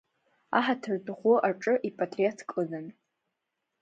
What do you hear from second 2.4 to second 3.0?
кыдын.